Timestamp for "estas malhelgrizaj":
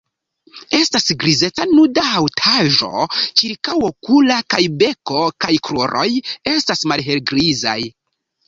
6.57-7.81